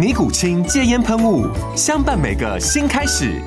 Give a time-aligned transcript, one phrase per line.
[0.00, 1.46] 尼古清戒烟喷雾，
[1.76, 3.38] 相伴每个新开始。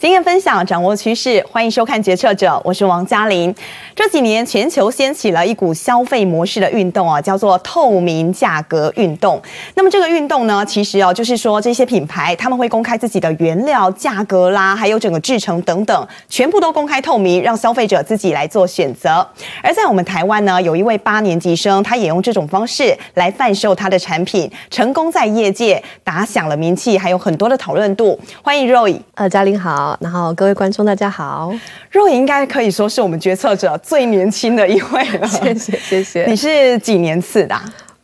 [0.00, 3.54] 经验分享，掌握趋势，欢迎收看《决策者》，我是王嘉玲。
[3.94, 9.38] 这几年，全球掀起了一股消费模式的运动啊，叫做透明价格运动。
[9.74, 19.28] 那么这个运动呢，其实哦，就是说这些品牌他们会公开自己的原料价格啦，还有整个制程等等，全部都公开透明，让消费者自己来做选择。
[19.62, 28.18] 而在我们台湾呢，有一位八年级生，他也用这种方式来贩售他的产品，成功在业界打响了名气，还有很多的讨论度。
[28.42, 29.89] 欢迎 Roy，呃，嘉玲好。
[30.00, 31.52] 然后各位观众大家好
[31.92, 35.26] ，Roy 应该可以说是我们决策者最年轻的一位了。
[35.26, 36.24] 谢谢谢谢。
[36.26, 37.54] 你是几年次的？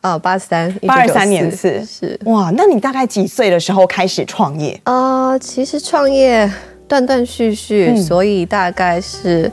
[0.00, 2.18] 啊，八三八二三年次是。
[2.26, 4.80] 哇，那你大概几岁的时候开始创业？
[4.84, 6.50] 呃，其实创业
[6.86, 9.50] 断断续续，嗯、所以大概是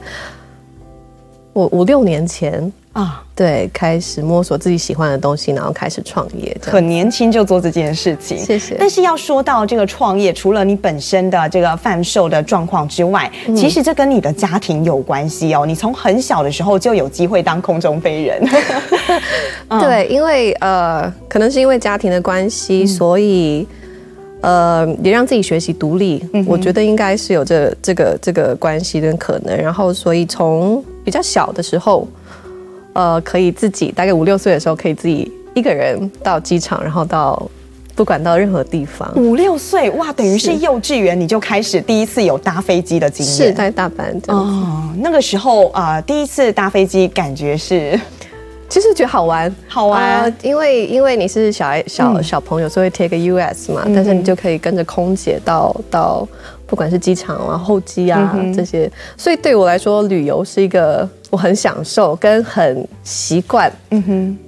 [1.53, 2.71] 我五六年前。
[2.93, 8.37] 啊，对，开始摸索自己喜欢的东西，然后开始创业，很年轻就做这件事情。
[8.37, 8.75] 谢谢。
[8.77, 15.65] 但是要说到这个创业，除了你本身的这个贩售的状况之外，嗯、其实这跟你的家庭有关系哦。
[15.65, 18.47] 你从很小的时候就有机会当空中飞人。
[19.81, 23.67] 对，因为呃，可能是因为家庭的关系，嗯、所以
[24.41, 26.23] 呃，也让自己学习独立。
[26.33, 29.57] 嗯、我觉得应该是有这这个这个关系跟可能。
[29.57, 32.07] 然后，所以从比较小的时候。
[32.93, 37.49] 呃，可以自己大概五六岁的时候，可以自己一个人到机场，然后到
[37.95, 39.11] 不管到任何地方。
[39.15, 44.93] 五六岁哇，等于是幼稚园你就开始第一次有搭飞机的经验，是在大阪哦。
[44.97, 47.99] 那个时候啊、呃，第一次搭飞机感觉是，
[48.69, 56.27] 其实觉得好玩，好玩，呃、因为因为你是小孩小小朋友，所以 take a US 嘛，嗯、但是你就可以跟着空姐到到
[56.65, 61.07] 不管是机场啊、候机啊、嗯、这些，所以对我来说，旅游是一个。
[61.33, 63.67] 我很享受跟很习惯，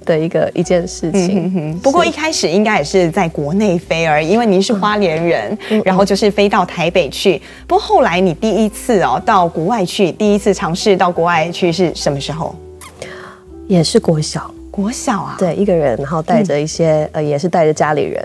[0.04, 1.46] 的一个、嗯、一件事情。
[1.46, 7.34] 嗯、哼不过一开始应该也是在国内飞而已，因为您是花莲人，嗯、然后就是飞到台北去。
[7.34, 12.54] 嗯、不过后来你第一次哦到国外去，第一次尝试到国外去是什么时候？
[13.66, 18.24] 也是国小，国小啊，对，一个人，然后带着一些、嗯、呃，也是带着家里人。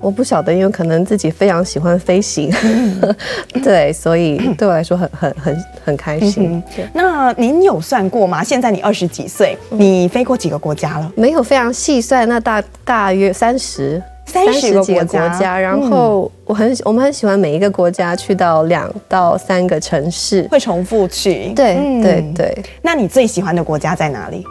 [0.00, 3.16] 我不晓得，因为可能自己非常喜欢飞行，嗯、
[3.62, 6.62] 对，所以对我来说很很很很开心。
[6.78, 8.42] 嗯、那您有算过吗？
[8.42, 11.12] 现在你二十几岁，你飞过几个国家了？
[11.16, 15.60] 没有非常细算，那大大约三十三十几个国家。
[15.60, 21.52] 然后我很我们很喜欢每一个国家去到两到三个城市，会重复去。
[21.54, 22.64] 对对对。
[22.80, 24.44] 那你最喜欢的国家在哪里？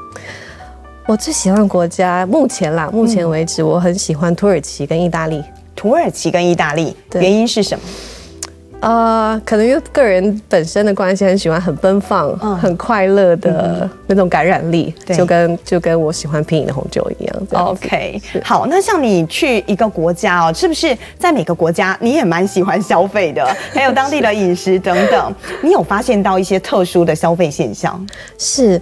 [1.09, 5.44] 我最喜欢的国家，目前啦，目前为止，我很喜欢土耳其跟意大利。
[5.75, 7.84] 土耳其跟意大利，原因是什么？
[8.81, 17.36] 呃，可能因为个人本身的关系，很喜欢很奔放、嗯、很快乐的那种感染力，嗯、就跟就跟我喜欢品饮的红酒一样。
[17.53, 23.44] OK，好，那像你去一个国家哦，是不是在每个国家你也蛮喜欢消费的？
[23.74, 25.34] 还有当地的饮食等等，
[25.64, 28.06] 你有发现到一些特殊的消费现象？
[28.38, 28.80] 是。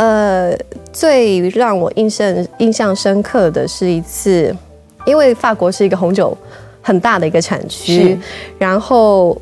[0.00, 0.56] 呃，
[0.94, 4.56] 最让我印象印象深刻的是一次，
[5.04, 6.34] 因为法国是一个红酒
[6.80, 8.18] 很大的一个产区，
[8.58, 9.38] 然后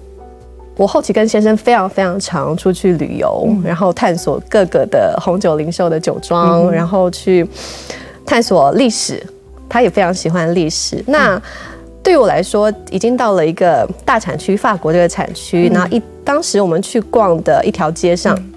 [0.76, 7.48] 我后期跟先生非常非常常出去旅游，嗯、然后探索各个的红酒零售的酒庄，嗯、然后去
[8.26, 9.24] 探索历史，
[9.68, 10.96] 他也非常喜欢历史。
[10.96, 11.42] 嗯、那
[12.02, 18.34] 对我来说，已经到了一个大产区，法国这个产区，然后、一当时我们去逛的一条街上。
[18.34, 18.54] 嗯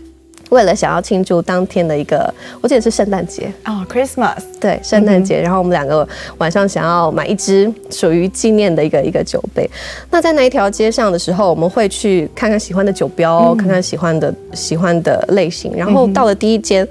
[0.52, 5.42] 为了想要庆祝当天的一个，我记得是圣诞节啊，Christmas，对，圣诞节。
[5.42, 6.08] 然后我们两个
[6.38, 9.70] 晚上想要买一支属于纪念的一个一个酒杯。
[10.10, 15.74] 那在那一条街上的时候，我们会去看看喜欢的酒标，看看喜欢的喜欢的类型。
[15.76, 16.88] 然后到了第一间，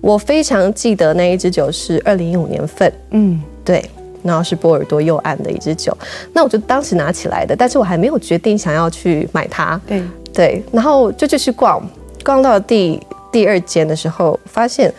[0.00, 3.84] 我非常记得那一支酒是二零一五年份，嗯，对。
[4.20, 5.96] 然后是波尔多右岸的一支酒。
[6.32, 9.80] 那我就当时拿起来的，但是我还没有决定想要去买它。
[9.86, 10.02] 对
[10.34, 11.80] 对，然后就继续逛，
[12.28, 13.00] 逛到第
[13.32, 14.92] 第二间的时候，发现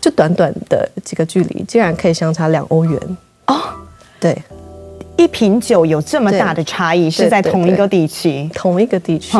[0.00, 3.00] 就短短的几个距离，竟然可以相差两欧元。
[3.46, 3.60] 哦。
[4.18, 4.36] 对，
[5.16, 9.38] 一瓶酒有这么大的差异，是在同一个地区，同一个地区，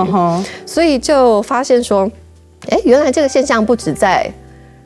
[0.65, 2.09] 所以就发现说，
[2.69, 4.31] 哎，原来这个现象不止在。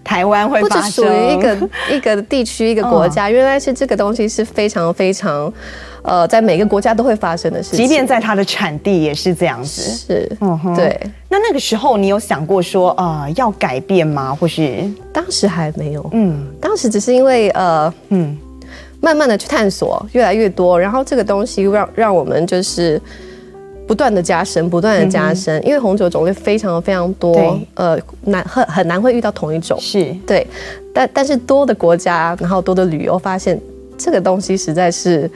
[0.04, 5.52] 台湾会发生，不只属于一个 一个地区一个国家，原来是这个东西是非常非常，
[6.02, 7.78] 呃，在每个国家都会发生的事情。
[7.78, 9.82] 即便在它的产地也是这样子。
[9.82, 10.98] 是，嗯哼，对。
[11.28, 14.34] 那那个时候你有想过说，呃，要改变吗？
[14.34, 18.36] 或是当时还没有，嗯，当时只是因为，呃，嗯，
[19.00, 23.00] 慢慢的去探索越来越多，然后这个东西让让我们就是。
[23.88, 30.46] 不断的加深，不断的加深，嗯、因为红酒种类非常非常多，呃，难很很难会遇到同一种，是对，
[30.93, 33.58] 但但是多的国家，然后多的旅游，发现
[33.96, 35.29] 这个东西实在是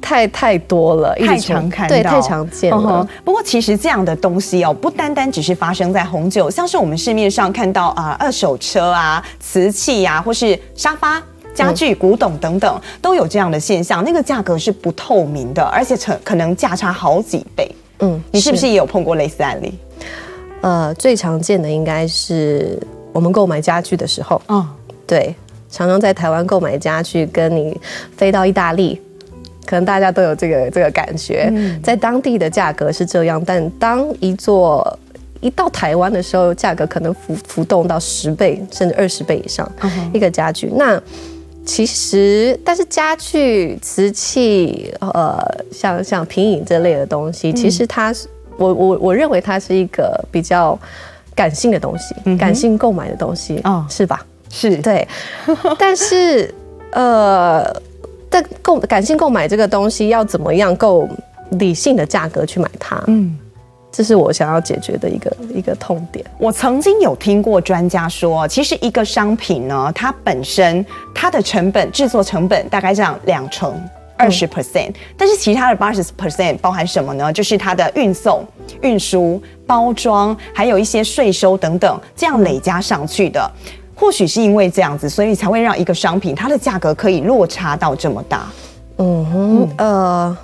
[0.00, 2.76] 太太多了，太常看到，对，太常见了。
[2.76, 3.22] Uh-huh.
[3.24, 11.22] 不过其实这样的东西哦，不单单只是发生在红酒，像是我们市面上看到啊、呃，二手车啊、瓷器呀、啊，或是沙发。
[11.54, 17.70] 家具、古董等等都有这样的现象，那个价格是不透明的，而且成可能价差好几倍。
[18.00, 19.72] 嗯，你是不是也有碰过类似案例？
[20.62, 22.76] 呃，最常见的应该是
[23.12, 24.42] 我们购买家具的时候。
[24.48, 24.66] 哦，
[25.06, 25.32] 对，
[25.70, 27.80] 常常在台湾购买家具，跟你
[28.16, 29.00] 飞到意大利，
[29.64, 34.98] 可能大家都有这个这个感觉，嗯，在当地的价格是这样，但当一座
[35.40, 41.00] 一到台湾的时候，价格可能浮浮动到十倍甚至二十倍以上，嗯，一个家具那。
[41.64, 45.38] 其实，但是家具、瓷器，呃，
[45.72, 50.78] 像像品饮这类的东西，嗯、其实它是我我我认为它是一个比较
[51.34, 54.24] 感性的东西，嗯、感性购买的东西，哦，是吧？
[54.50, 55.06] 是对。
[55.78, 56.54] 但是，
[56.92, 57.64] 呃，
[58.28, 61.08] 但购感性购买这个东西要怎么样够
[61.52, 63.02] 理性的价格去买它？
[63.06, 63.38] 嗯。
[63.96, 66.24] 这是我想要解决的一个一个痛点。
[66.36, 73.72] 我曾经有听过专家说，其实一个商品呢，它本身它的成本制作成本大概这样两成
[74.16, 77.32] 二十 percent，但是其他的八十 percent 包含什么呢？
[77.32, 78.44] 就是它的运送、
[78.82, 83.48] 运输、包装，还有一些税收等等，这样累加上去的。
[83.94, 88.46] 或许是因为这样子，所以才会让一个商品它的价格可以落差到这么大。
[88.98, 90.36] 嗯哼，呃。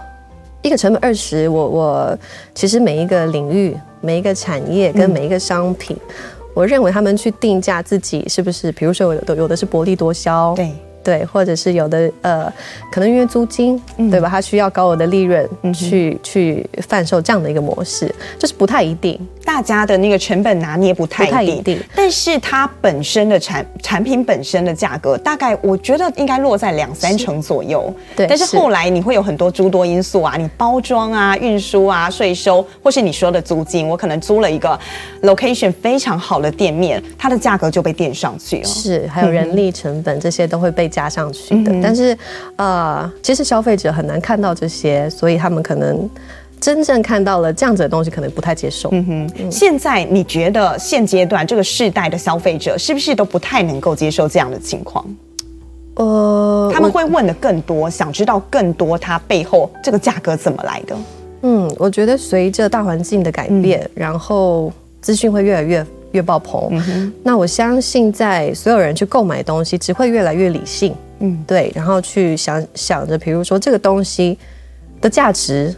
[0.62, 2.18] 一个成本二十，我我
[2.54, 6.14] 其实每一个领域、每一个产业跟每一个商品，嗯、
[6.54, 10.70] 我认为他们去定价自己是不是，比如说有的有的是薄利多销，对。
[11.02, 12.52] 对，或者是有的呃，
[12.93, 14.29] 可能因为租金，嗯、对吧？
[14.29, 19.19] 他需要高额的利润去、嗯、去贩售这样的一个模式，就是不太一定。
[19.43, 27.93] 大家的那个成本拿捏不太一定，不太一定，但是它本身的产产品本身的价格，大概我觉得应该落在两三成左右。
[28.14, 34.79] 对，但是后来你会有很多诸多因素啊，你包装啊、运输啊、税收，或是你说的租金，我可能租了一个
[35.23, 38.64] location 非常好的店面，它的价格就被垫上去了。
[38.64, 40.89] 是，还有人力成本、嗯、这些都会被。
[40.90, 42.16] 加上去的，但是，
[42.56, 46.10] 呃，其实消费者很难看到这些，所以他们可能
[46.60, 48.90] 真正看到了这样子的东西，可能不太接受。
[48.92, 55.04] 嗯哼，现在你觉得现阶段这个世代的消费者是不是都不太能够接受这样的情况？
[55.94, 60.96] 呃，他们会问的更多，想知道更多，它背后这个价格怎么来的？
[61.42, 65.87] 嗯，我觉得随着大环境的改变，嗯、然后资讯会越来越。
[66.12, 74.38] 越爆棚，嗯，那我相信在所有人去购买东西，只会越来越理性，嗯，对，然后去想想着，比如说这个东西
[75.00, 75.75] 的价值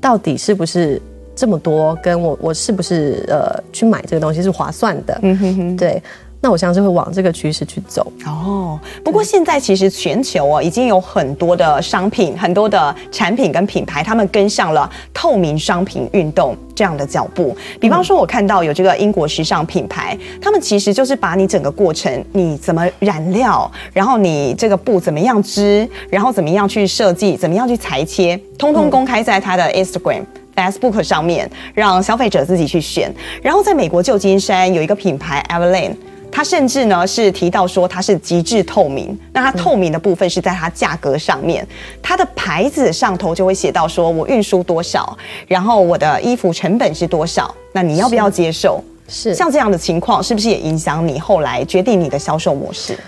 [0.00, 1.00] 到底是不是
[1.34, 6.02] 这么多，跟我我是不是呃去买这个东西是划算的，嗯哼哼，对。
[6.46, 8.78] 那我相信会往这个趋势去走哦。
[9.02, 17.56] 不过现在其实全球哦，已经有很多的商品、很多的产品跟品牌，他们跟上了透明商品运动这样的脚步。
[17.80, 30.22] 比方说，我看到有这个英国时尚品牌，他们其实就是把你整个过程，你怎么染料，然后你这个布怎么样织，然后怎么样去设计，怎么样去裁切，通通公开在他的 Instagram、
[30.54, 33.12] Facebook 上面，让消费者自己去选。
[33.42, 35.96] 然后在美国旧金山有一个品牌 Everlane。
[36.30, 41.66] 它甚至呢是提到说它是极致透明，那它透明的部分是在它价格上面，
[42.02, 45.16] 它的牌子上头就会写到说我运输多少，
[45.46, 48.82] 然后我的衣服成本是多少，那你要不要接受？
[49.08, 52.98] 是，是像这样的情况，是不是也影响你后来决定你的销售模式？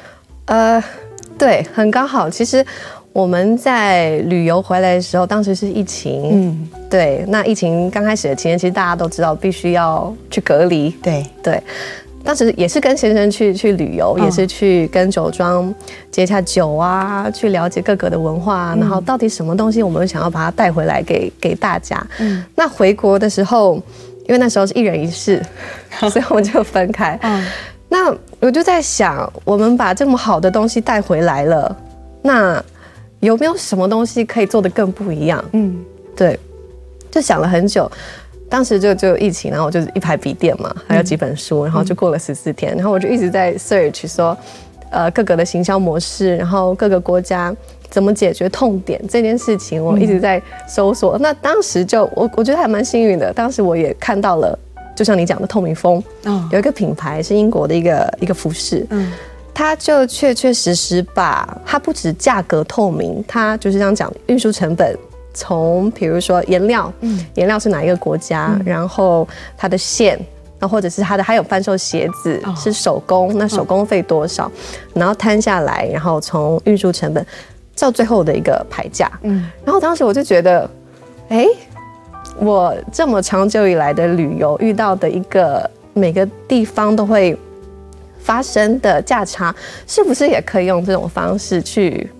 [0.46, 0.82] 呃，
[1.36, 2.30] 对，很刚好。
[2.30, 2.64] 其实
[3.12, 11.62] 我们在旅游回来的时候，当时是疫情，嗯，对，那疫情刚开始的期间，其实大家都知道必须要去隔离，对对。
[12.24, 15.74] 当时也是跟先生去去旅游，也是去跟酒庄
[16.10, 22.04] 接洽酒啊，去了解各个的文化，然后到底什么东西我们想要把它带回来给给大家。
[22.18, 23.76] 嗯，那回国的时候，
[24.26, 25.42] 因为那时候是一人一室，
[26.10, 27.18] 所以我们就分开。
[27.22, 27.46] 嗯，
[27.88, 31.74] 那我就在想，我们把这么好的东西带回来了，
[32.20, 32.62] 那
[33.20, 35.42] 有没有什么东西可以做得更不一样？
[35.52, 35.78] 嗯，
[36.14, 36.38] 对，
[37.10, 37.90] 就想了很久。
[38.50, 44.36] 当时就就疫情，然后我就一排笔电嘛，还有几本书，然后就过了十四天，然后我就一直在 search 说，
[44.90, 47.54] 呃，各个的行销模式，然后各个国家
[47.90, 51.18] 怎么解决痛点这件事情，我一直在搜索。
[51.18, 54.58] 那当时就我我觉得还蛮幸运的，当时我也看到了，
[54.96, 56.02] 就像你讲的透明风，
[56.50, 59.12] 有一个品牌是英国的一个一个服饰，嗯，
[59.52, 64.96] 它就确确实实把它不止价格透明，它就是这样讲运输成本。
[65.38, 69.26] 从比如说颜料，嗯，颜料是哪一个国家，嗯、然后
[69.56, 70.18] 它的线，
[70.58, 74.50] 那或者是它的还有贩售鞋子、哦、是手工，那手工费多少，
[74.94, 77.24] 然后摊下来，然后从运输成本
[77.78, 80.68] 到最后的一个牌价，嗯，然后当时我就觉得，
[81.28, 81.46] 哎，
[82.40, 87.38] 我这么长久以来的旅游遇到的一个每个地方都会
[88.18, 89.54] 发生的价差，
[89.86, 92.10] 是不是也可以用这种方式去？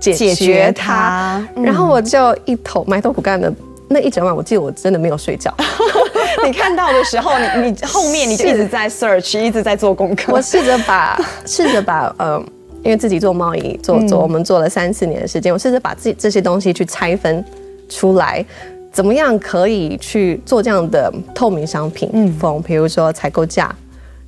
[0.00, 3.52] 解决它，然后我就一头埋头苦干的
[3.88, 5.52] 那一整晚，我记得我真的没有睡觉。
[6.44, 10.32] 你看到的时候，你你后面你就一直在 search，一直在做功课。
[10.32, 12.38] 我试着把试着把呃，
[12.84, 17.44] 因为自己做贸易做做，我们做了三四年的时间，我试着把自己这些东西去拆分
[17.88, 18.44] 出来，
[18.92, 22.08] 怎么样可以去做这样的透明商品。
[22.12, 23.74] 嗯，风，比如说采购价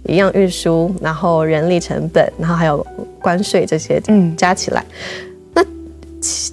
[0.05, 2.85] 一样运输，然后人力成本，然后还有
[3.21, 4.85] 关税这些，嗯，加起来。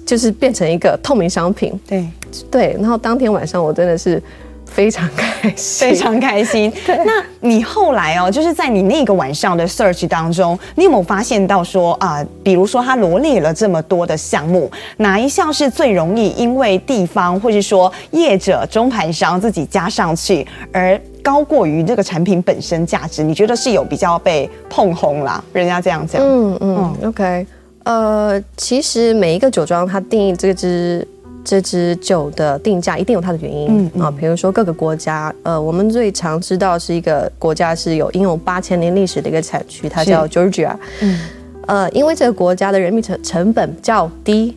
[0.04, 2.08] 就是变成一个透明商品，对
[2.50, 2.76] 对。
[2.78, 4.22] 然后当天晚上我真的是
[4.64, 6.72] 非常开心，非常开心。
[6.86, 23.22] 对，那你后来哦，就是在你那个晚上的 search 当中，你有没有发现到说啊、呃，比如说他罗列了这么多的项目，哪一项是最容易因为地方或是说业者中盘商自己加上去，而高过于这个产品本身价值？
[23.22, 25.42] 你觉得是有比较被碰红啦？
[25.52, 27.46] 人家这样讲，嗯嗯，OK。
[27.84, 31.06] 呃，其实每一个酒庄它定义这支
[31.44, 34.10] 这支酒的定价，一定有它的原因嗯，嗯啊。
[34.10, 40.76] 比如说各个国家，呃，我们最常知道是一个国家是有拥有八千年历史的一个产区，它叫 Georgia。
[41.00, 41.20] 嗯，
[41.66, 44.56] 呃，因为这个国家的人民成成本较低。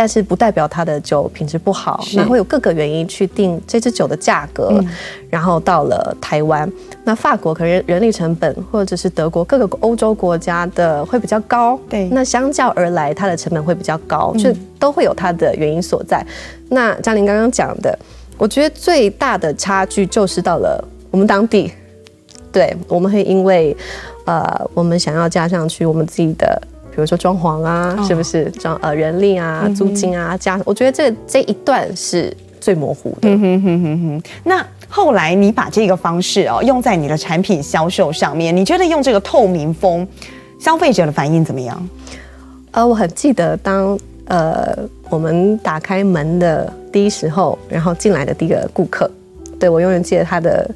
[0.00, 4.88] 但是不代表它的酒品质不好，那会有各个原因去定这支酒的价格，嗯、
[5.28, 6.66] 然后到了台湾，
[7.04, 16.24] 那法国可能人力成本或者是德国各个欧洲国家的会比较高，对，那相较而来它的成本会比较高，就都会有它的原因所在。
[16.70, 17.94] 那嘉玲刚刚讲的，
[18.38, 21.70] 我觉得最大的差距就是到了我们当地，
[22.50, 23.76] 对，我们会因为
[24.24, 26.58] 呃，我们想要加上去我们自己的。
[26.90, 30.60] 比如说装潢啊，是不是装呃人力啊、租金啊加？
[30.64, 33.28] 我觉得这这一段是最模糊的。
[33.28, 34.22] 嗯哼哼哼哼。
[34.44, 40.06] 那后来你把这个方式哦用在你的产品销售上面，你觉得用这个透明风，
[40.58, 41.88] 消费者的反应怎么样？
[42.72, 44.76] 呃，我很记得当呃
[45.08, 49.10] 我们打开门的第一时候，然后进来的第一个顾客，
[49.58, 50.70] 对，我永远记得他的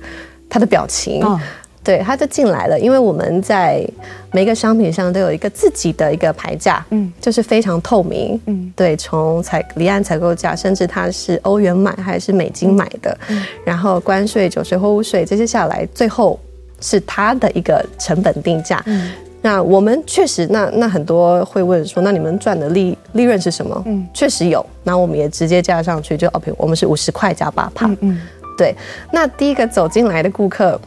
[0.48, 1.24] 他的表情。
[1.24, 1.40] 哦
[1.84, 3.86] 对，他就进来了，因为我们在
[4.32, 16.40] 每个商品上都有一个自己的一个牌价，嗯，就是非常透明，嗯，对，从采离岸采购价，甚至它是欧元买还是美金买的，嗯，然后关税、酒税、货物税这些下来，最后
[16.80, 18.82] 是它的一个成本定价。
[18.86, 19.12] 嗯，
[19.42, 23.82] 那我们确实，那那很多会问说，那你们赚的利利润是什么？
[23.84, 28.18] 嗯，确实有，那我们也直接加上去，就 OK，我们是五十块加八趴，嗯，
[28.56, 28.74] 对，
[29.12, 30.80] 那第一个走进来的顾客。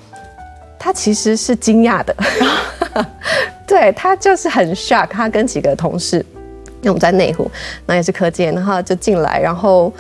[0.80, 2.16] 他其实是惊讶的，
[3.68, 5.08] 对，他就是很 shock。
[5.08, 6.18] 他跟几个同事，
[6.82, 7.50] 因为我们在内湖，
[7.86, 9.92] 那也是课间，然后就进来，然后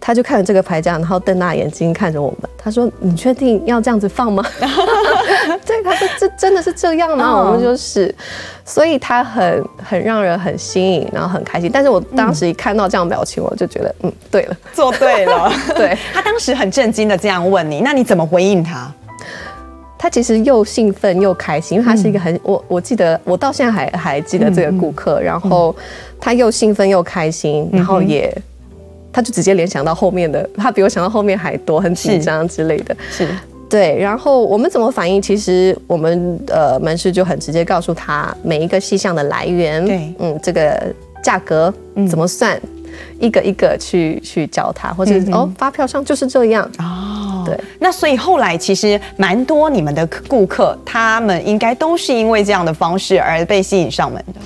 [0.00, 2.40] 他就看着这个牌价，然后瞪大眼睛看着我们。
[2.58, 4.42] 他说：“你确定要这样子放吗？”
[5.66, 8.14] 对，他说：“这真的是这样吗？”我们就是，
[8.64, 11.70] 所以他很很让人很新颖，然后很开心。
[11.72, 15.52] 但是我当时一看到这样表情，我就觉得，嗯，对了，做对了。
[15.76, 18.90] 对，他当时很震惊的这样问你，那你怎么回应他？
[20.04, 25.74] 他其实又兴奋又开心，因为他是一个很我我记得我到现在还还记得这个顾客，然后
[26.20, 28.30] 他又兴奋又开心，然后也
[29.10, 32.94] 他就直接联想到后面的，他比我想到后面还多，很紧张之类的。
[33.10, 33.26] 是，
[33.70, 33.98] 对。
[33.98, 35.22] 然后我们怎么反应？
[35.22, 41.72] 其实我们呃门市就很直接告诉他每一个细项的来源，对，嗯，这个价格
[42.10, 42.60] 怎么算，
[43.18, 47.13] 一个一个去去教他，或者哦发票上就是这样哦。
[47.44, 54.40] 对，那所以后来其实蛮多你们的顾客，他们应该都是因为这样的方式而被吸引上门的。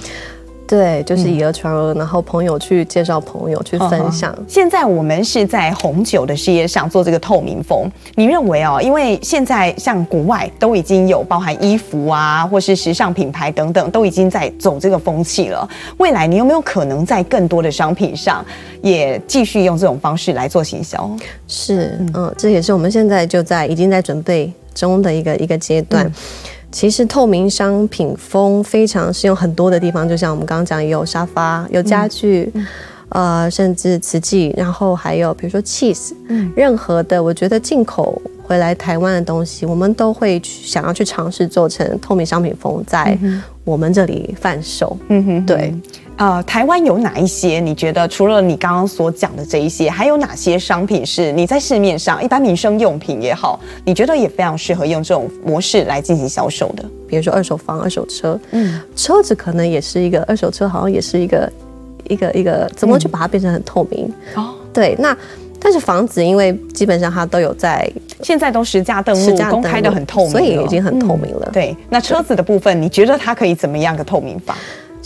[0.68, 4.36] 对，就是以讹传讹，然后朋友去介绍朋友去分享。
[4.46, 7.90] 现在我们是在红酒的事业上做这个透明风。
[8.16, 15.66] 你认为哦，因为现在像国外都已经有包含衣服啊，或是时尚品牌等等，都已经在走这个风气了。
[15.96, 18.44] 未来你有没有可能在更多的商品上
[18.82, 21.10] 也继续用这种方式来做行销？
[21.46, 26.04] 是，嗯，这也是我们现在就在已经在准备中的一个一个阶段。
[26.04, 26.12] 嗯
[26.70, 32.66] 其实透明商品风非常适用很多的地方，就像我们刚刚讲，有沙发、有家具，嗯、
[33.42, 43.18] 呃，甚至瓷器，然后还有比如说 cheese，嗯，任何的，我觉得进口回来台湾的东西，我们都会想要去尝试做成透明商品风，在
[43.64, 44.96] 我们这里贩售。
[45.08, 45.74] 嗯哼，对。
[46.18, 47.60] 呃，台湾有哪一些？
[47.60, 56.84] 你觉得除了你刚刚所讲的这一些，还有哪些商品是你在市面上一般民生用品也好，你觉得也非常适合用这种模式来进行销售的？
[57.08, 61.52] 比如说二手房、二手车，嗯，车子可能也是一个二手车，好像也是一个
[62.08, 64.12] 一个一个怎么去把它变成很透明？
[64.34, 65.16] 哦、嗯，对，那
[65.60, 67.88] 但是房子因为基本上它都有在，
[68.24, 71.46] 现在都实价登录，公开的很透明，所以已经很透明了。
[71.46, 74.56] 嗯、对，那车子的部分，你觉得它可以怎么样个透明法？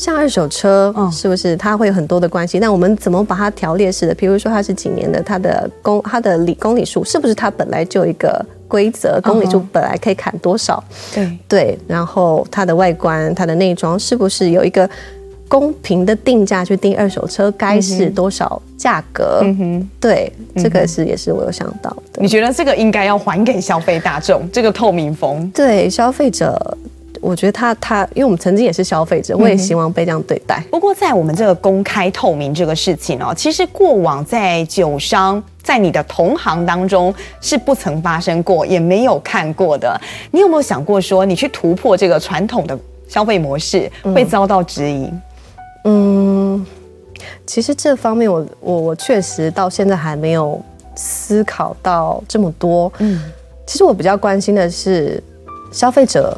[0.03, 2.59] 像二手车，是不是它会有很多的关系？
[2.59, 4.13] 那我们怎么把它条列式的？
[4.13, 9.21] 比如说它是几年的，它的公它的里公里数是不是它本来就有一个规则？
[9.23, 10.83] 公里数本来可以砍多少？
[11.15, 11.79] 对对。
[11.87, 14.91] 然后它的外观、它的内装是不是有一个
[15.47, 19.39] 公平的定价去定二手车该是多少价格？
[19.45, 22.21] 嗯哼，对，这个是也是我有想到的。
[22.21, 24.51] 你觉得这个应该要还给消费大众？
[24.51, 25.49] 这个透明风？
[25.55, 26.77] 对，消费者。
[27.23, 30.61] 我觉得他他，因为我们曾经也是消费者，我也希望被这样对待。
[30.73, 39.97] 不过，在我们这个公开透明这个事情哦，其实过往在酒商在你的同行当中是不曾发生过，也没有看过的。
[40.33, 42.77] 你有没有想过说，你去突破这个传统的
[43.07, 45.09] 消费模式会遭到质疑？
[45.85, 46.67] 嗯，
[47.47, 50.61] 其实这方面我我我确实到现在还没有
[50.97, 52.93] 思考到这么多。
[52.99, 53.23] 嗯，
[53.65, 55.23] 其实我比较关心的是
[55.71, 56.37] 消费者。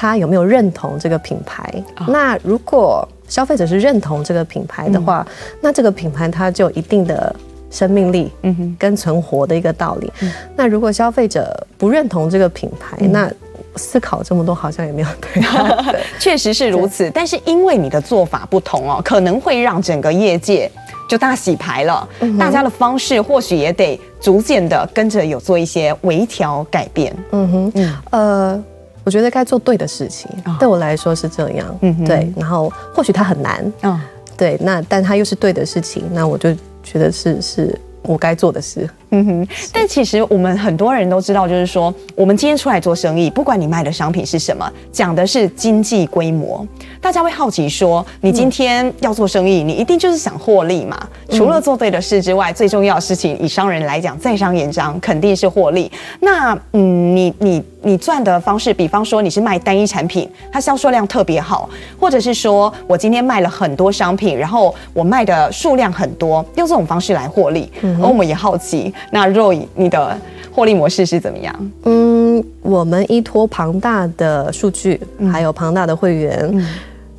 [0.00, 1.62] 他有没有认同这个品牌？
[1.98, 7.36] 哦、那如果消费者是认同这个品牌的话，嗯、那这个品牌它就有一定的
[7.70, 10.10] 生命力，嗯哼，跟存活的一个道理。
[10.22, 13.30] 嗯、那如果消费者不认同这个品牌，嗯、那
[13.76, 15.42] 思考这么多好像也没有对。
[16.18, 20.70] 确实是如此，但是因为你的做法不同哦，可能会让整个业界
[21.10, 22.08] 就大洗牌了。
[22.20, 27.14] 嗯、大家的方式或许也得逐渐的跟着有做一些微调改变。
[27.32, 28.64] 嗯哼，嗯呃。
[29.10, 31.76] 我觉得该做对的事情，哦、对我来说是这样。
[31.80, 32.32] 嗯，对。
[32.36, 34.00] 然后或许它很难，嗯、哦，
[34.36, 34.56] 对。
[34.60, 38.88] 那但它又是对的事情，那我就觉得是是我该做的事。
[39.10, 39.48] 嗯哼。
[39.72, 46.66] 但其实我们很多人都知道，就是说，我们今天出来做生意，不管你卖的商品是什么，讲的是经济规模。
[47.00, 50.98] 大家会好奇说，你今天要做生意，你一定就是想获利嘛？
[51.30, 55.90] 除了做对的事之外，最重要的事情，以商人来讲，在商言商，肯定是获利。
[56.20, 61.68] 那嗯，你你你赚的方式，比方说你是卖单一产品，它销售量特别好，
[61.98, 67.70] 或者是说我今天卖了很多商品，然后我卖的数量很多，用这种方式来获利。
[67.82, 70.18] 而我们也好奇，那 Roy 你的
[70.52, 71.70] 获利模式是怎么样？
[71.84, 75.00] 嗯，我们依托庞大的数据，
[75.32, 76.50] 还有庞大的会员。
[76.52, 76.66] 嗯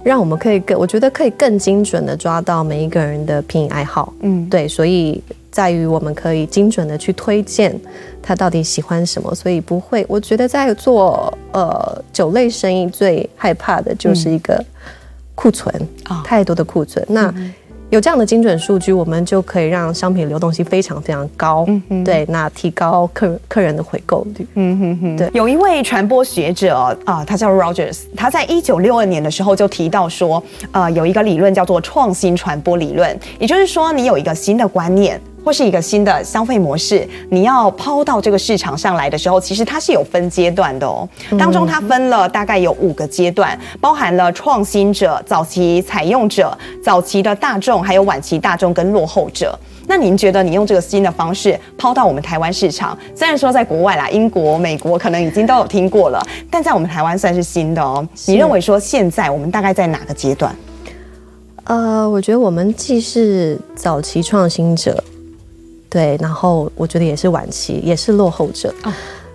[0.04, 7.80] 让我们可以更，我觉得可以更精准的抓到每一个人的品饮爱好，嗯，对，所以在于我们可以精准的去推荐
[8.20, 14.60] 他到底喜欢什么，所以不会，我觉得在做呃酒类生意最害怕的就是一个
[15.36, 15.72] 库存
[16.06, 17.32] 啊，太多的库存，那。
[17.38, 17.54] 嗯
[17.92, 21.66] 有这样的精准数据，我们就可以让商品流动性非常非常高。
[21.68, 24.48] 嗯哼，对，那提高客客人的回购率。
[24.56, 25.30] 嗯哼哼，对。
[25.34, 35.20] 有一位传播学者啊，他叫 Rogers，他在一九六二年的时候就提到说，呃，有一个理论叫做创新传播理论，也就是说，你有一个新的观念。
[35.44, 41.08] 或是一个新的消费模式，你要抛到这个市场上来的时候，其实它是有分阶段的哦。
[41.38, 49.58] 当中它分了大概有五个阶段，包含了创新者、早期采用者、早期的大众，还有晚期大众跟落后者。
[49.88, 58.08] 那您觉得你用这个新的方式抛到我们台湾市场，虽然说在国外啦，英国、美国可能已经都有听过了，但在我们台湾算是新的哦。
[58.28, 60.56] 你认为说现在我们大概在哪个阶段？
[61.64, 65.04] 呃，我觉得我们既是早期创新者。
[65.92, 68.74] 对，然后我觉得也是晚期，也是落后者。
[68.84, 68.94] 哦，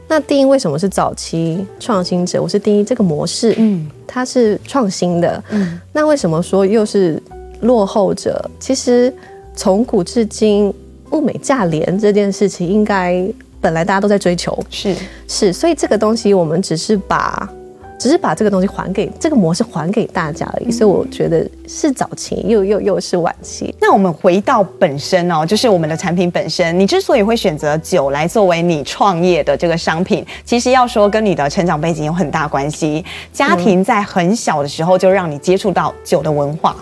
[0.09, 2.43] 那定义为什么是早期创新者？
[2.43, 5.79] 我是定义这个模式，嗯，它是创新的，嗯。
[5.93, 7.23] 那为什么说又是
[7.61, 8.43] 落后者？
[8.59, 9.13] 其实
[9.55, 10.73] 从古至今，
[11.11, 13.23] 物美价廉这件事情应该
[13.61, 14.97] 本来大家都在追求，是
[15.29, 17.49] 是，所以这个东西我们只是把。
[17.99, 23.75] 只是把这个东西还给这个模式还给大家而已，所以我觉得是早期又又又是晚期。
[23.81, 26.79] 那我们回到本身哦，就是我们的产品本身。
[26.79, 33.05] 你之所以会选择酒来作为你创业的这个商品，其实要说跟你的成长背景有很大关系。
[33.33, 36.77] 家庭在很小的时候就让你接触到酒的文化。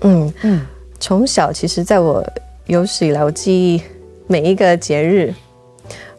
[0.00, 0.66] 嗯嗯，
[0.98, 2.24] 从小其实在我
[2.66, 3.82] 有史以来，我记忆
[4.26, 5.32] 每一个节日。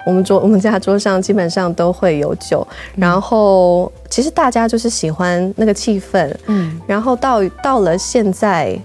[0.05, 2.65] 我们桌我们家桌上基本上都会有酒，
[2.95, 8.79] 然后其实大家就是喜欢那个气氛，嗯，然后到到了现在，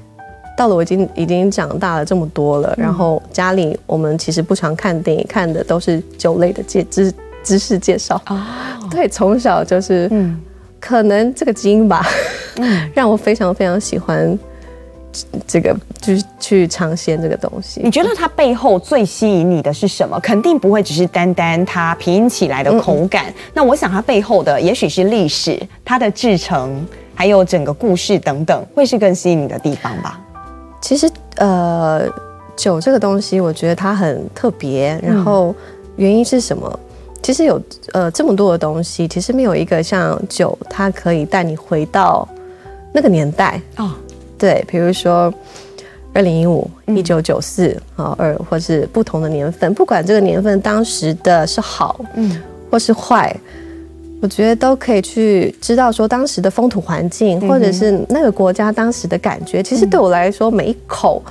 [0.56, 8.40] 到了我已经已经长大了这么多了，然后家里我们其实不常看电影，看的都是酒类的介知知识介绍，哦，
[8.90, 10.40] 对，从小就是，嗯，
[10.80, 12.06] 可能这个基因吧，
[12.56, 14.38] 嗯， 让我非常非常喜欢。
[15.46, 20.18] 这个就是去尝鲜这个东西，你觉得它背后最吸引你的是什么？
[20.20, 23.26] 肯定不会只是单单它品起来的口感。
[23.26, 30.20] 嗯嗯，那我想它背后的也许是历史、它的制成，还有整个故事等等，会是更吸引你的地方吧？
[30.80, 32.08] 其实，呃，
[32.56, 34.98] 酒这个东西，我觉得它很特别。
[35.02, 35.54] 然后
[35.96, 36.70] 原因是什么？
[36.72, 36.80] 嗯、
[37.20, 37.60] 其实有
[37.92, 42.26] 呃这么多的东西，其实没有一个像酒，它可以带你回到
[42.94, 43.90] 那个年代哦。
[44.40, 45.32] 对，比如说
[46.14, 53.36] 二零一五、一九九四啊，二或是不同的年份，不管这个年份当时的是好，嗯，或是坏，
[54.22, 59.62] 我觉得都可以去知道说当时的风土环境，或者是那个国家当时的感觉。
[59.62, 61.22] 其实对我来说，每一口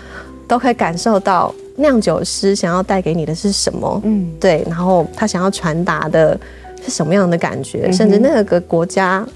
[0.48, 6.40] 都可以感受到酿酒师想要带给你的是什么，嗯，对，然后他想要传达的
[6.86, 9.28] 是什么样的感觉，甚至那个国家。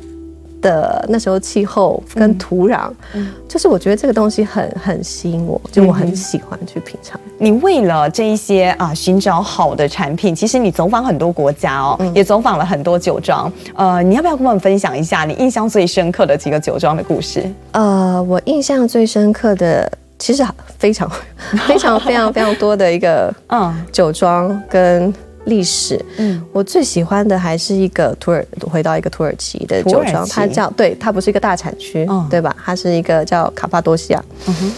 [0.63, 7.19] 的那时候气候跟土壤，嗯，就是我觉得这个东西很很吸引我，就我很喜欢去品尝。
[7.37, 13.51] 你为了这一些啊寻找好的产品，其实你走访很多国家哦，也走访了很多酒庄。
[13.75, 17.43] 呃，你要不要跟我们分享一下你印象最深刻的几个酒庄的故事？
[17.73, 20.43] 呃，我印象最深刻的其实
[20.79, 21.11] 非常
[21.67, 25.13] 非常非常非常多的一个嗯酒庄跟。
[25.45, 32.55] 历史，嗯，我最喜欢的还是一个土耳，回到一个土耳其的酒庄，它叫，对，它不是一个大产区，嗯，对吧？
[32.63, 34.23] 它是一个叫卡帕多西亚。
[34.47, 34.71] 嗯哼，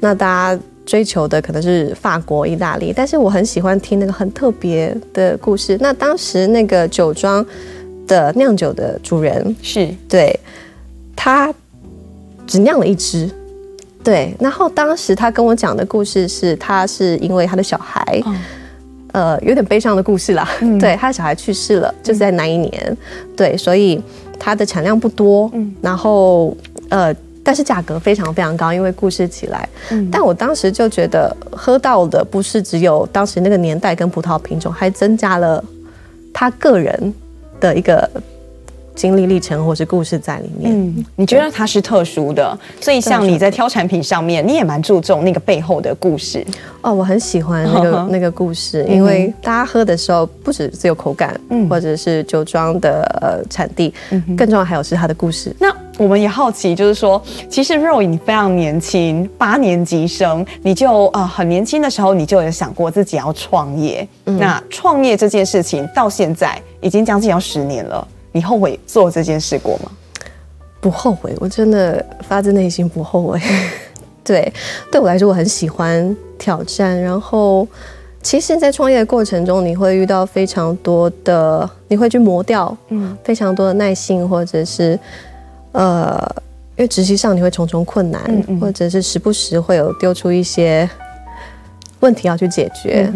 [0.00, 5.78] 那大家追求的可能是法国、意大利，但是我很喜欢听那个很特别的故事。
[5.80, 7.44] 那当时那个酒庄
[8.08, 10.36] 的酿酒的主人是对，
[11.14, 11.54] 他
[12.48, 13.30] 只酿了一支，
[14.02, 14.34] 对。
[14.40, 18.20] 然后当时他跟我讲的故事是，他是因为他的小孩。
[18.26, 18.36] 嗯
[19.12, 20.48] 呃，有点悲伤的故事啦。
[20.60, 22.70] 嗯、 对，他的小孩去世了，就是在那一年。
[22.88, 22.96] 嗯、
[23.36, 24.00] 对，所以
[24.38, 25.50] 他的产量不多。
[25.52, 26.56] 嗯，然后
[26.88, 29.68] 呃，但是价格非常非常高，因为故事起来。
[29.90, 35.62] 嗯，但我当时就觉得，喝到的不是只有当时那个年代跟葡萄品种，还增加了
[36.32, 37.14] 他个人
[37.60, 38.08] 的一个。
[38.94, 46.44] 经历历程或是故事在里面，嗯，你觉得它是特殊的，所以像你在挑产品上面，你也蛮注重那个背后的故事。
[46.82, 53.92] 哦，我很喜欢那个那个故事，因为大家喝的时候不只是有口感，嗯，或者是酒庄的呃产地，
[54.36, 55.54] 更重要还有是它的故事。
[55.58, 64.06] 那我们也好奇，就是说，其实 Roy 你非常年轻，八年级生，你就呃很年轻的时候，你就有想过自己要创业。
[64.24, 68.06] 那创业这件事情到现在已经将近要十年了。
[68.32, 69.90] 你后悔做这件事过吗？
[70.80, 73.40] 不后悔，我真的发自内心不后悔。
[74.24, 74.52] 对，
[74.90, 77.00] 对我来说，我很喜欢挑战。
[77.00, 77.66] 然后，
[78.22, 84.98] 其实，在创业的过程中，你会遇到非常多的，你会去磨掉，嗯，非常多的耐性，或者是，
[85.72, 86.18] 呃，
[86.76, 90.88] 因为执行上你会重重困难，嗯嗯，或者是时不时会有丢出一些
[92.00, 93.12] 问题要去解决。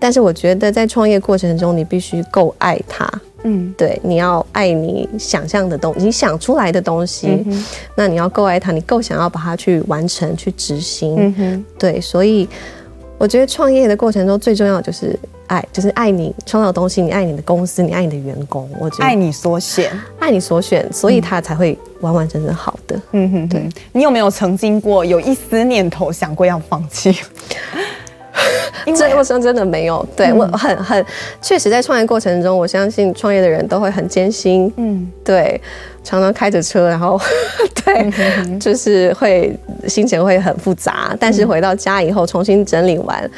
[0.00, 3.08] 但是，我觉得在创业过程中，你必须够爱它。
[3.44, 11.14] 嗯，对，你要爱你想象的东西，你想出来的东西，嗯、那你要够爱它，你够想要把它去完成、去执行。
[11.18, 12.48] 嗯哼，对，所以
[13.18, 18.68] 我觉得创业的过程中最重要的就是爱，就是爱你创造的东西，你爱你的公司，你爱你的员工。
[18.80, 23.00] 我觉得爱你所选，爱你所选，所以它才会完完整整好的。
[23.12, 27.14] 嗯哼，对，你有没有曾经过有一丝念头想过要放弃？
[28.96, 31.04] 这我说真的没有，对、嗯、我很很
[31.40, 35.60] 确实在创业过程中，我相信创业的人都会很艰辛，嗯，对，
[36.02, 37.20] 常常开着车，然后
[37.84, 38.60] 对，嗯、哼哼。
[38.60, 39.56] 就是会
[39.86, 43.30] 心情会很复杂，但是回到家以后重新整理完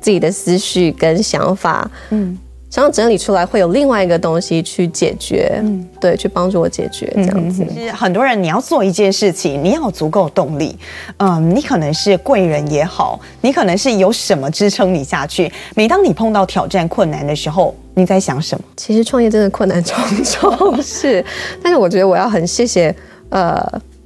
[0.00, 2.38] 自己的思绪跟想法，嗯，
[2.70, 7.66] 想要整理出来，会有另外一个东西去解决，嗯，对，去帮助我解决这样子。
[7.74, 10.78] 其实很多人，你要做一件事情，你要有足够动力，
[11.16, 15.52] 嗯，你可能是贵人也好，你可能是有什么支撑你下去。
[15.74, 18.64] 每当你碰到挑战困难的时候，你在想什么？
[18.76, 21.24] 其实创业真的困难重重，是，
[21.60, 22.94] 但是我觉得我要很谢谢，
[23.30, 23.60] 呃，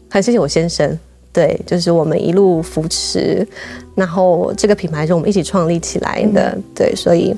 [0.08, 0.98] 很谢谢我先生，
[1.34, 3.46] 对，就是我们一路扶持，
[3.94, 7.36] 然后这个品牌是我们一起创立起来的，嗯、对，所以。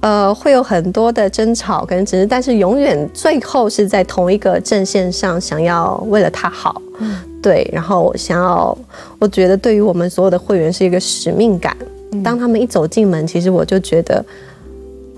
[0.00, 8.76] 呃，会有很多的争吵跟争执，但是永远最后是在同一个阵线上，想要为了他好，嗯，对，然后想要，
[9.18, 11.76] 我觉得对于我们所有的会员是一个使命感。
[12.12, 14.24] 嗯、当他们一走进门，其实我就觉得，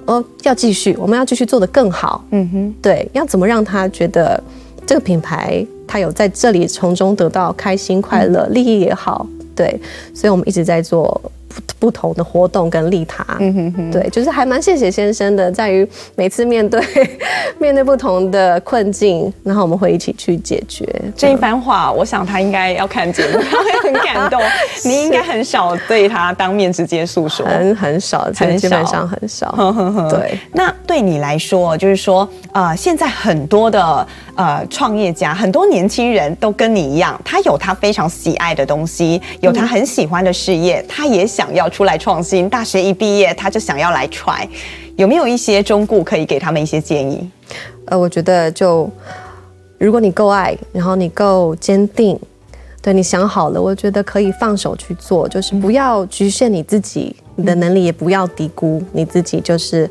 [0.06, 4.42] 哦，要继续，我们要继续做得更好，嗯哼，对，要怎么让他觉得
[4.86, 9.78] 这个品牌他有在这里从中得到开心快乐、嗯、利益也好，对，
[10.14, 11.20] 所以我们一直在做。
[11.78, 16.82] 不同的活动跟利他，嗯哼哼，对，就是还蛮谢谢先生的，在于每次面对
[17.58, 20.84] 面对不同的困境，然后我们会一起去解决
[21.16, 21.90] 这一番话。
[21.92, 24.40] 我想他应该要看节目，他会很感动。
[24.84, 29.54] 你应该很少对他当面直接诉说，很很少，很基本上很少。
[30.10, 41.48] 对，那对你来说，就是说，呃，现在很多的呃创业家，很多年轻人都跟你一样，他有他非常喜爱的东西，有他很喜欢的事业，嗯、他也想。
[41.54, 44.46] 要出来创新，大学一毕业他就想要来 try，
[44.96, 47.28] 有没有一些中顾可以给他们一些建议？
[47.86, 48.88] 呃，我觉得就
[49.78, 52.18] 如果你够爱，然后你够坚定，
[52.82, 59.90] 对，你想好了，我觉得可以放手去做，就是不要局限你自己，你的能力也不要低估你自己，就是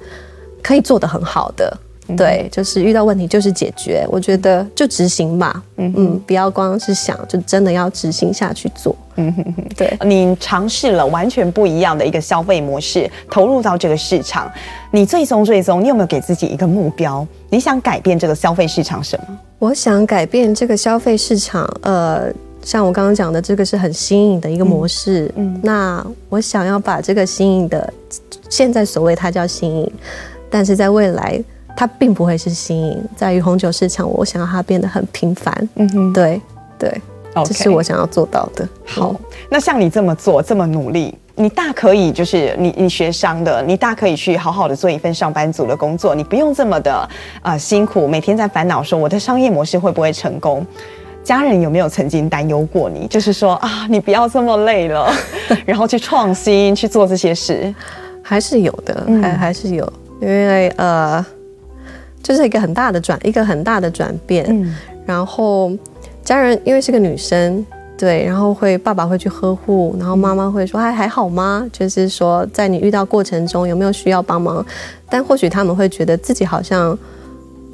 [0.62, 1.76] 可以做得很好的。
[2.16, 8.96] 对，就是遇到问题就是解决，我觉得就执行吧，嗯嗯，不要光是想，就真的要执行下去做。
[9.16, 14.50] 嗯哼哼，对，你尝试了完全不一样的一个消费模式，投入到这个市场，
[14.92, 17.28] 你最终最终，你有没有给自己一个目标？
[17.50, 19.38] 你想改变这个消费市场什么？
[19.58, 27.92] 我想改变这个消费市场，呃，像我刚刚讲的，这个是很新颖的一个模式，嗯，嗯，那我想要把这个新颖的，
[28.50, 29.92] 现在所谓它叫新颖，
[30.50, 31.44] 但是在未来。
[31.78, 35.70] 它并不会是新颖，在于红酒市场，我想要它变得很平凡。
[35.76, 36.42] 嗯哼，对
[36.78, 37.02] 对.
[37.46, 38.68] 这是我想要做到的。
[38.84, 39.16] 好，
[39.48, 46.92] 那像你这么做这么努力，你大可以就是你你学商的，你大可以去好好的做一份上班族的工作，你不用这么的
[47.44, 50.66] 啊、呃、辛苦，每天在烦恼说我的商业模式会不会成功。
[51.24, 53.06] 家人有没有曾经担忧过你？
[53.06, 55.14] 就是说啊，你不要这么累了，
[55.64, 57.72] 然后去创新去做这些事，
[58.24, 61.24] 还是有的，还、嗯、还是有，因为呃。
[62.28, 64.46] 就是一个很大的转，一个很大的转变。
[64.50, 65.72] 嗯，然后
[66.22, 67.66] 家人因为是个女生，
[67.98, 71.66] 对，然后会爸爸会去呵护，然后妈妈会说还还好吗？
[71.72, 74.66] 就是说在你遇到过程中有没有需要帮忙？
[75.10, 77.00] 但或许他们会觉得自己好像。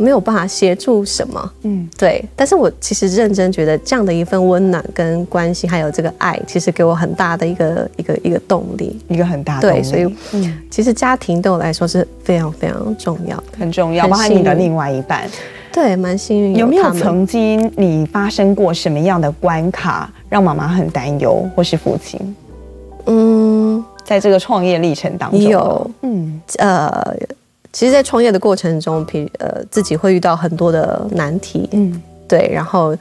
[0.03, 2.23] 没有办法协助什么，嗯，对。
[2.35, 9.81] 但是我其实认真觉得这样的一份温暖跟关心，还有这个爱，其实给我很大的一个一个一个动力，一个很大的动力。
[9.81, 14.05] 对，所以，嗯，其实家庭对我来说是非常非常重要的，很重要。
[14.07, 15.29] 包括你的另外一半，
[15.71, 16.57] 对，蛮幸运。
[16.57, 22.35] 有没有曾经你发生过什么样的关卡，让妈妈很担忧，或是父亲？
[23.05, 27.15] 嗯，在这个创业历程当中，有，嗯，呃。
[27.73, 32.95] 其实，在创业的过程中，比呃自己会遇到很多的难题，嗯，对，然后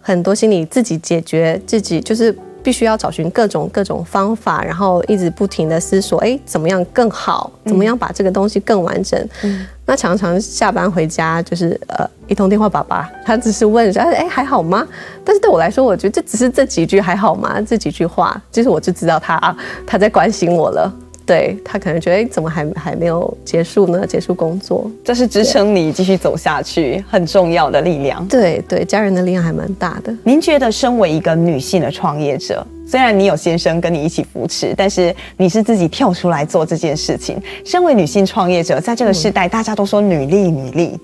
[0.00, 2.30] 很多心理自己解决，自己就是
[2.62, 7.50] 必须要找寻各种各种方法，然后一直不停的思索，哎，怎么样更好？
[7.64, 9.18] 怎么样把这个东西更完整？
[9.44, 14.86] 嗯，那常常下班回家就是呃一通电话，爸爸他只是问一下，哎，还好吗？
[15.24, 17.58] 但是对我来说，我觉得这只是这几句还好吗？
[17.62, 20.92] 这几句话，其实我就知道他啊他在关心我了。
[21.24, 24.06] 对，他可能觉得，哎，怎么还还没有结束呢？
[24.06, 28.26] 结束工作，这是支撑你继续走下去很重要的力量。
[28.26, 30.12] 对对，家人的力量还蛮大的。
[30.24, 37.40] 您觉得，身为一个女性的创业者，虽然你有先生跟你一起扶持，但是你是自己跳出来做这件事情。
[37.64, 40.98] 身为女性创业者，在这个时代，大家都说女力女力，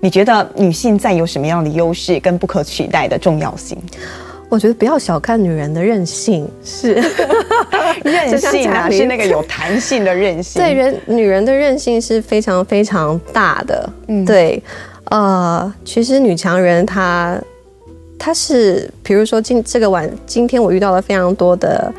[0.00, 3.78] 你觉得女性在有什么样的优势跟不可取代的重要性？
[4.52, 6.92] 我觉得不要小看女人的韧性，是
[8.04, 10.60] 韧性啊，是那个有弹性的韧性。
[10.60, 13.90] 对，人女人的韧性是非常非常大的。
[14.08, 14.62] 嗯，对，
[15.06, 17.40] 呃，其实女强人她
[18.18, 21.90] 她是，比如说今这个晚今天我遇到了非常多的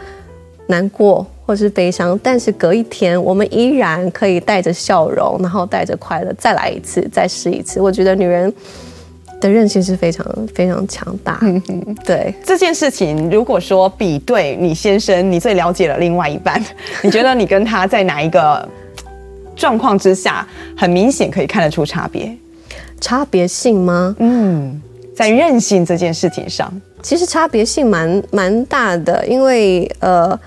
[0.68, 7.82] 难过或是悲伤，但是隔一天我们依然可以带着笑容，然后带着快乐再来一次，再试一次。
[7.82, 8.54] 我觉得女人。
[9.44, 10.26] 的韧性是非常
[10.56, 11.38] 非常强大。
[11.42, 16.64] 嗯哼，对这件事情，如果说比对你先生，你最了解了另外一半，
[17.04, 18.68] 你觉得你跟他在哪一个
[19.56, 22.36] 状况之下，很明显可以看得出差别？
[23.02, 24.16] 差别性吗？
[24.20, 24.82] 嗯，
[25.14, 30.40] 在韧性这件事情上，其实差别性蛮蛮大的，因为呃，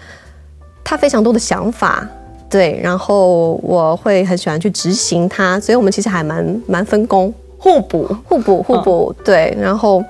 [0.83, 2.09] 他非常多的想法，
[2.49, 10.05] 对，然后我会很喜欢去执行它，所以我们其实还蛮蛮分工，互补，互补，互补，嗯、对，然后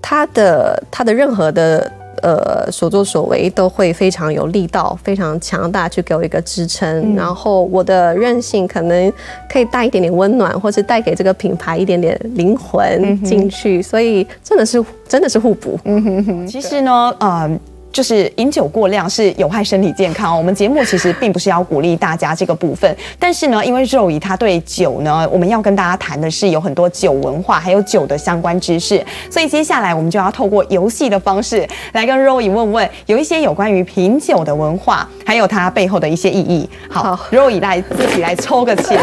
[0.00, 1.90] 他的他的任何的。
[2.22, 7.12] 呃，所作所为都会非常有力道，非常强大，去给我一个支撑。
[7.12, 9.12] 嗯、然后我的韧性可能
[9.46, 13.80] 可以带一点点温暖，或是带给这个品牌一点点灵魂进去。
[13.80, 15.78] 嗯、所以真的是真的是互补。
[15.84, 16.46] 嗯哼哼。
[16.46, 17.60] 其实呢，呃。
[17.94, 20.36] 就是饮酒过量是有害身体健康。
[20.36, 36.68] 我们节目其实并不是要鼓励大家这个部分，但是呢，因为肉姨她对酒呢，我们要跟大家谈的是有很多酒文化，还有酒的相关知识，所以接下来我们就要透过游戏的方式来跟肉姨问问，有一些有关于品酒的文化，还有它背后的一些意义。
[36.90, 39.00] 好，肉姨来自己来抽个签，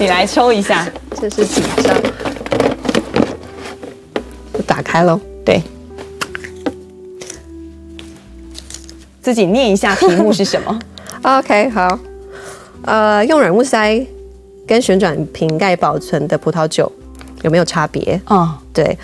[0.00, 0.84] 你来抽一下，
[1.20, 1.94] 这是几张？
[4.66, 5.62] 打开喽，对。
[9.24, 10.78] 自己念一下题目是什么？
[11.24, 11.98] OK，好，
[12.82, 14.06] 呃，用软木塞
[14.66, 16.92] 跟旋转瓶盖保存的葡萄酒
[17.40, 18.20] 有没有差别？
[18.26, 18.98] 啊、哦，对，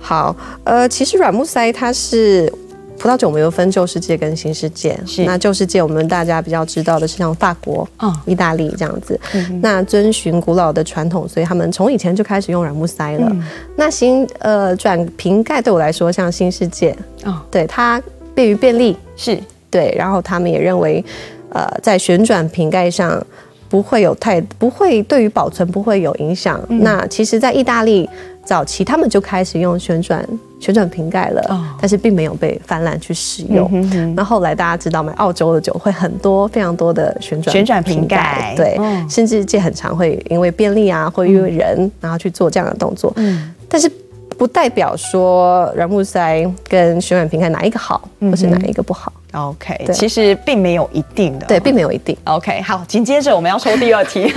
[0.00, 0.34] 好，
[0.64, 2.50] 呃，其实软木塞它是
[2.98, 4.98] 葡萄酒，我们有分旧世界跟新世界。
[5.04, 7.86] 是，那旧世界我们大家比较知道的是像法国、
[8.24, 9.20] 意大利这样子。
[9.34, 13.28] 嗯、那遵循古老的传统，所以他们从以前就开始用软木塞了。
[13.30, 13.44] 嗯、
[13.76, 18.00] 那新呃转瓶盖对我来说像新世界啊，哦、对它
[18.34, 19.38] 便于便利是。
[19.70, 21.04] 对，然后他们也认为，
[21.50, 23.24] 呃，在旋转瓶盖上
[23.68, 26.60] 不会有太不会对于保存不会有影响。
[26.68, 28.08] 嗯、那其实，在意大利
[28.44, 30.26] 早期，他们就开始用旋转
[30.60, 33.68] 旋转瓶盖了，哦、但是并没有被泛滥去使用。
[33.72, 35.12] 嗯、哼哼那后来大家知道吗？
[35.16, 43.12] 澳洲的酒会很多非常多的旋转旋转瓶盖，对，哦、甚至这很常会因为便利啊，或因为人、嗯、然后去做这样的动作。
[43.16, 43.90] 嗯，但是。
[44.38, 49.12] 不代表说软木塞跟旋转瓶盖哪一个好，或是哪一个不好。
[49.32, 52.16] OK，其实并没有一定的，对，并没有一定。
[52.24, 54.32] OK，好，紧接着我们要抽第二题，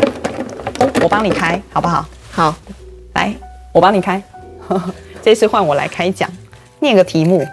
[1.02, 2.06] 我帮你开，好不好？
[2.30, 2.54] 好，
[3.14, 3.34] 来，
[3.72, 4.22] 我帮你开，
[5.22, 6.30] 这次换我来开讲，
[6.80, 7.46] 念个题目：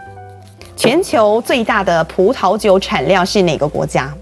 [0.75, 4.13] 全球最大的葡萄酒产量是哪个国家？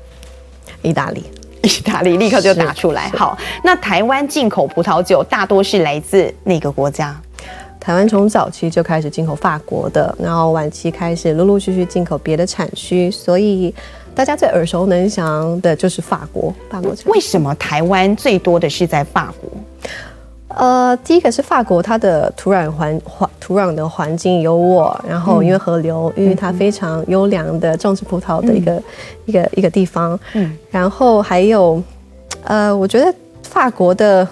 [0.82, 1.24] 意大利。
[1.64, 3.10] 意大利立刻就打出来。
[3.10, 7.20] 好，那台湾进口葡萄酒大多是来自哪个国家？
[7.80, 13.74] 台湾从早期就开始进口法国的，然后晚期开始陆陆续续进口别的产区，所以
[14.16, 16.54] 大家最耳熟能详的就是法国。
[16.70, 19.50] 法国为什么台湾最多的是在法国？
[20.56, 28.84] 呃，第一个是法国，它的土壤环环土壤的环境优渥，然后因为河流，嗯、因为它非常优良的种植葡萄的一个、嗯、
[29.26, 31.82] 一个一个地方，嗯，然后还有，
[32.44, 34.28] 呃，我觉得法国的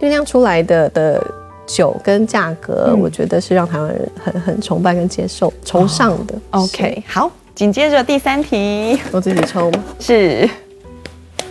[0.00, 1.24] 酝酿出来的的
[1.66, 6.34] 酒跟价格，嗯、我觉得是让台湾人很很崇拜跟接受崇尚的。
[6.50, 10.48] 哦、OK，好，紧接着第三题，我自己抽是。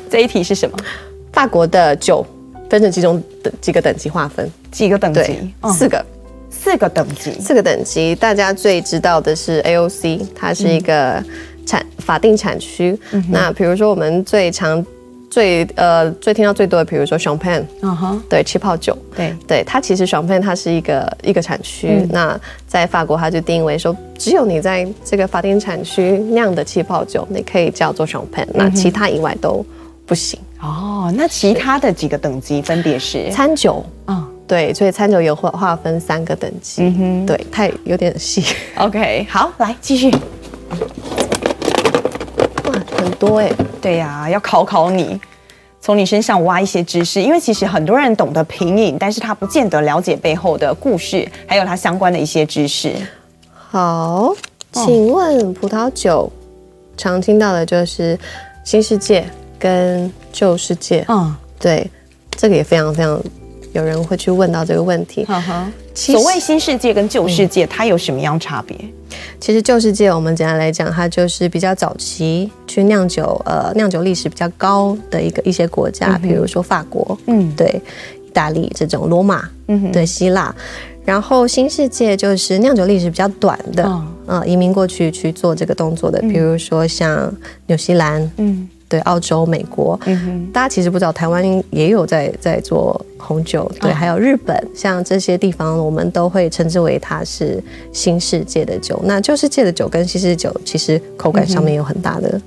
[0.10, 0.78] 这一题是什么？
[1.32, 2.24] 法国的酒。
[2.74, 5.54] 分成几种等几个等级划分，几个等级？
[5.72, 6.04] 四个，
[6.50, 8.16] 四个等级，四个等级。
[8.16, 11.24] 大家最知道的是 AOC，它是一个
[11.68, 12.98] 产法定产区。
[13.30, 14.84] 那比如说我们最常、
[15.30, 22.04] 最呃最听到最多的，比如说 Champagne，嗯哼，对，气泡酒，对对，它其实 Champagne 它是一个一个产区。
[22.10, 29.64] 那在法国，它就定为说，只有你在这个法定产区酿的气泡酒，你可以叫做 Champagne，那其他以外都
[30.08, 30.40] 不行。
[30.64, 38.42] 哦，那其他的几个等级分别是餐酒，嗯，对，所以餐酒有划划分三个等级，嗯哼，对，太有点细。
[38.78, 40.10] OK，好，来继续。
[42.64, 45.20] 哇，很多哎，对呀、啊，要考考你，
[45.82, 52.94] 从你身上挖一些知识，因为其实很多人懂得品饮，但是他不见得了解背后的故事，还有它相关的一些知识。
[53.52, 54.34] 好，
[54.72, 56.32] 请问葡萄酒
[56.96, 58.18] 常听到的就是
[58.64, 59.26] 新世界。
[59.64, 61.90] 跟旧世界，嗯，对，
[62.32, 63.18] 这个也非常非常
[63.72, 65.24] 有人会去问到这个问题。
[65.24, 68.78] 哈哈，所谓新世界跟旧世界，它有什么样差别？
[69.40, 77.82] 其实旧世界，我们简单来讲，它就是比较早期去酿酒，呃，酿酒历史比较高的一个一些国家，比如说法国，嗯，对，
[78.28, 80.54] 意大利这种罗马，嗯，对，希腊。
[81.06, 83.84] 然后新世界就是酿酒历史比较短的，
[84.28, 87.34] 嗯，移民过去去做这个动作的，比如说像
[87.68, 88.68] 纽西兰，嗯。
[88.90, 99.02] 对，澳洲、美国，嗯哼，大家其实不知道，台湾也有在在做红酒，对，哦、还有日本，像这些地方，我们都会称之为它是新世界的酒。
[99.04, 102.40] 那旧世界的酒跟新世界的酒，其实口感上面有很大的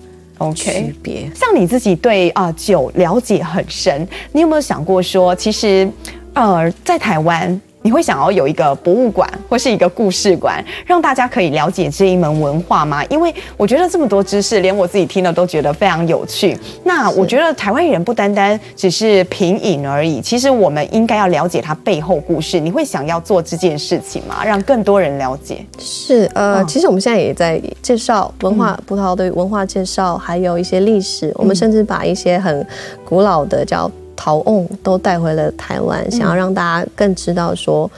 [0.54, 1.30] 区别。
[1.34, 5.88] 像你自己对啊、呃、酒了解很深，你有没有想过说，其实
[6.34, 7.60] 呃在台湾？
[7.86, 13.04] 你会想要有一个博物馆或是一个故事馆，让大家可以了解这一门文化吗？
[13.04, 16.58] 因为我觉得这么多知识，连我自己听了都觉得非常有趣。
[16.82, 22.58] 那我觉得台湾人不单单只是品饮而已，其实我们应该要了解它背后故事。
[22.58, 24.44] 你会想要做这件事情吗？
[24.44, 25.64] 让更多人了解？
[25.78, 31.32] 是呃，其实我们现在也在介绍文化，葡萄的文化介绍，还有一些历史。
[31.36, 32.66] 我们甚至把一些很
[33.04, 33.88] 古老的叫。
[34.16, 37.88] 陶瓮都带回了台湾，想要让大家更知道说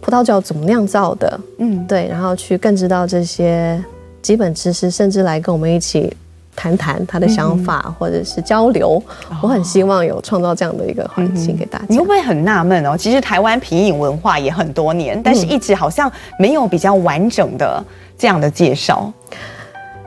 [0.00, 3.82] 葡萄酒怎么酿造的，嗯，对，然后去更知道这些
[4.20, 6.14] 基本知识，甚至来跟我们一起
[6.54, 9.02] 谈谈他的想法或者是交流。
[9.40, 11.84] 我很希望有创造这样的一个环境给大家。
[11.88, 12.96] 你会不会很纳闷哦？
[12.96, 17.82] 其实台湾品饮文化也很多年，但是一直好像没有比较完整的
[18.18, 19.10] 这样的介绍。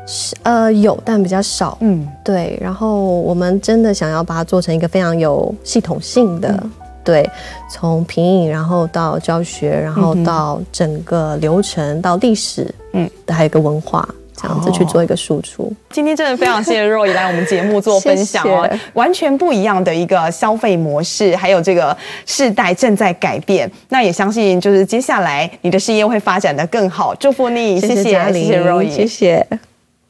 [0.07, 1.77] 是呃有，但比较少。
[1.81, 2.57] 嗯，对。
[2.61, 6.71] 然后我们真的想要把它做成一个非常有系统性的，嗯、
[7.03, 7.29] 对，
[7.69, 15.71] 从品饮，然后到教学，然后到整个流程，到历史，嗯，还有一个文化，这样子去做一个输出。
[15.89, 21.95] 今天真的非常谢谢 Roy 来我们节目做分享哦，谢谢完全不一样的一个消费模式，还有这个
[22.25, 23.69] 世代正在改变。
[23.89, 29.47] 那也相信就是接下来你的事业会发展的更好，祝福你，谢谢，谢谢 Roy，谢谢。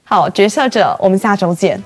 [0.07, 1.81] 好，决策者，我们下周见。